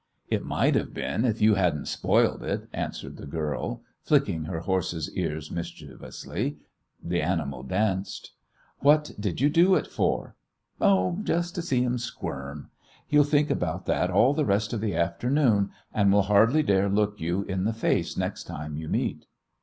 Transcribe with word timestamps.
"It 0.29 0.43
might 0.43 0.73
have 0.73 0.95
been 0.95 1.25
if 1.25 1.43
you 1.43 1.53
hadn't 1.53 1.85
spoiled 1.87 2.41
it," 2.41 2.67
answered 2.73 3.17
the 3.17 3.27
girl, 3.27 3.83
flicking 4.01 4.45
her 4.45 4.61
horse's 4.61 5.15
ears 5.15 5.51
mischievously. 5.51 6.57
The 7.03 7.21
animal 7.21 7.61
danced. 7.61 8.31
"What 8.79 9.11
did 9.19 9.39
you 9.41 9.51
do 9.51 9.75
it 9.75 9.85
for?" 9.85 10.35
"Oh, 10.79 11.19
just 11.21 11.53
to 11.53 11.61
see 11.61 11.83
him 11.83 11.99
squirm. 11.99 12.71
He'll 13.05 13.23
think 13.23 13.51
about 13.51 13.85
that 13.85 14.09
all 14.09 14.33
the 14.33 14.43
rest 14.43 14.73
of 14.73 14.81
the 14.81 14.95
afternoon, 14.95 15.69
and 15.93 16.11
will 16.11 16.23
hardly 16.23 16.63
dare 16.63 16.89
look 16.89 17.19
you 17.21 17.43
in 17.43 17.65
the 17.65 17.71
face 17.73 18.17
next 18.17 18.45
time 18.45 18.77
you 18.77 18.89
meet." 18.89 19.27